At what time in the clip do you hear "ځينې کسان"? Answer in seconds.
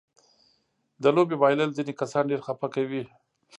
1.77-2.23